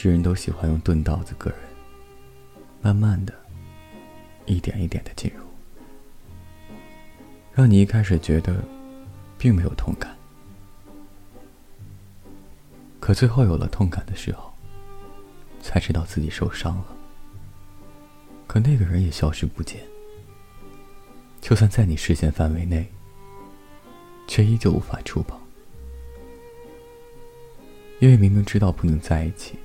[0.00, 1.58] 世人都喜欢用钝刀子割人，
[2.80, 3.34] 慢慢的，
[4.46, 5.42] 一点一点的进入，
[7.52, 8.62] 让你一开始觉得，
[9.36, 10.16] 并没有痛感，
[13.00, 14.54] 可最后有了痛感的时候，
[15.60, 16.96] 才知道自己受伤了。
[18.46, 19.82] 可那个人也消失不见，
[21.40, 22.86] 就算在你视线范围内，
[24.28, 25.36] 却依旧无法触碰，
[27.98, 29.58] 因为明明知道不能在一起。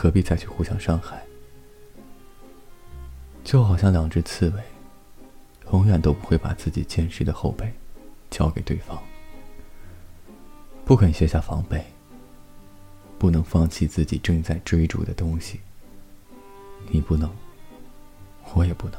[0.00, 1.22] 何必再去互相伤害？
[3.44, 4.62] 就好像两只刺猬，
[5.72, 7.70] 永远都不会把自己坚实的后背
[8.30, 8.98] 交给对方，
[10.86, 11.84] 不肯卸下防备，
[13.18, 15.60] 不能放弃自己正在追逐的东西。
[16.88, 17.30] 你不能，
[18.54, 18.98] 我也不能。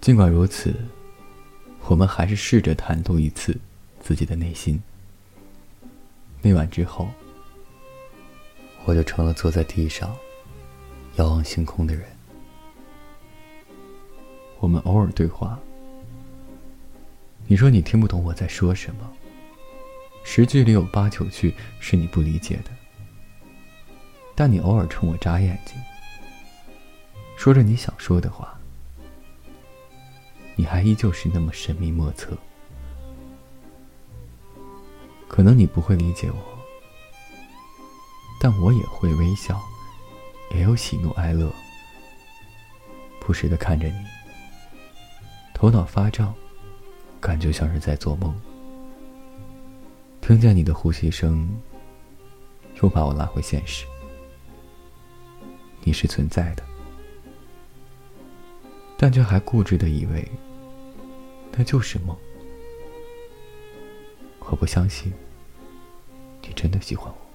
[0.00, 0.74] 尽管如此，
[1.88, 3.54] 我们还是试着袒露一次
[4.00, 4.82] 自己的内心。
[6.40, 7.06] 那晚之后。
[8.90, 10.16] 我就成了坐在地上，
[11.14, 12.04] 遥望星空的人。
[14.58, 15.56] 我们偶尔对话，
[17.46, 19.08] 你说你听不懂我在说什么，
[20.24, 22.70] 十句里有八九句是你不理解的，
[24.34, 25.76] 但你偶尔冲我眨眼睛，
[27.36, 28.58] 说着你想说的话，
[30.56, 32.36] 你还依旧是那么神秘莫测。
[35.28, 36.59] 可能你不会理解我。
[38.42, 39.60] 但我也会微笑，
[40.54, 41.52] 也有喜怒哀乐，
[43.20, 43.94] 不时的看着你，
[45.52, 46.34] 头脑发胀，
[47.20, 48.34] 感觉像是在做梦。
[50.22, 51.46] 听见你的呼吸声，
[52.82, 53.84] 又把我拉回现实。
[55.82, 56.62] 你是存在的，
[58.96, 60.26] 但却还固执的以为
[61.52, 62.16] 那就是梦。
[64.40, 65.12] 我不相信，
[66.40, 67.29] 你真的喜欢我。